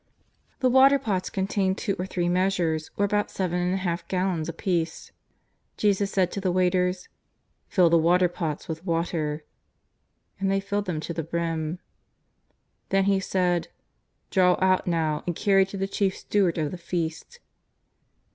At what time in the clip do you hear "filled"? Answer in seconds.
10.59-10.85